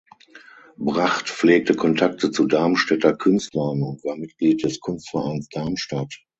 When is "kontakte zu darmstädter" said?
1.75-3.15